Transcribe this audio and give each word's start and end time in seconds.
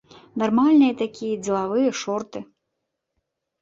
Нармальныя 0.43 0.93
такія 1.03 1.35
дзелавыя 1.45 1.89
шорты! 2.03 2.39